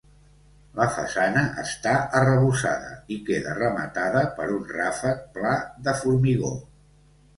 [0.77, 1.91] La façana està
[2.21, 5.53] arrebossada i queda rematada per un ràfec pla
[5.89, 6.51] de formigó.